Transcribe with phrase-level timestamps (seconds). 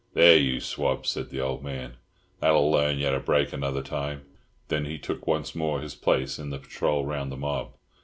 [0.15, 1.97] "There, you swab," said the old man,
[2.39, 4.23] "that'll larn you to break another time."
[4.67, 7.75] Then he took once more his place in the patrol round the mob.